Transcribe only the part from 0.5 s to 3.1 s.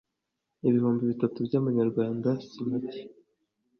ibihumbi bitatu byamanyarwanda simacye